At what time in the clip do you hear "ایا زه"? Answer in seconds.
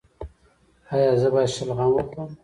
0.93-1.27